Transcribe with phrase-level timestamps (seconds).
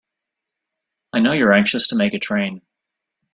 [1.13, 2.63] I know you're anxious to make a train.